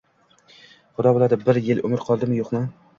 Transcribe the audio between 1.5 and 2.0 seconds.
yil